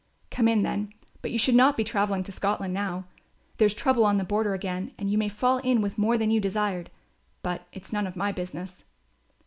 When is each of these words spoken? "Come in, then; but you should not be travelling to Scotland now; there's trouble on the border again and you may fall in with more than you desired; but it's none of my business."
"Come 0.31 0.47
in, 0.47 0.63
then; 0.63 0.93
but 1.21 1.29
you 1.29 1.37
should 1.37 1.53
not 1.53 1.77
be 1.77 1.83
travelling 1.83 2.23
to 2.23 2.31
Scotland 2.31 2.73
now; 2.73 3.05
there's 3.59 3.75
trouble 3.75 4.03
on 4.03 4.17
the 4.17 4.23
border 4.23 4.55
again 4.55 4.95
and 4.97 5.11
you 5.11 5.17
may 5.19 5.29
fall 5.29 5.59
in 5.59 5.79
with 5.79 5.99
more 5.99 6.17
than 6.17 6.31
you 6.31 6.39
desired; 6.41 6.89
but 7.43 7.67
it's 7.71 7.93
none 7.93 8.07
of 8.07 8.15
my 8.15 8.31
business." 8.31 8.83